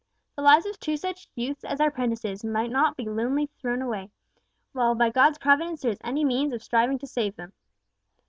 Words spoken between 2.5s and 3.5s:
not lightly